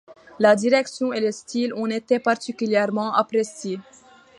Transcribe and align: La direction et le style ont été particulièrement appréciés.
La 0.39 0.55
direction 0.55 1.13
et 1.13 1.21
le 1.21 1.31
style 1.31 1.75
ont 1.75 1.85
été 1.85 2.17
particulièrement 2.17 3.13
appréciés. 3.13 3.79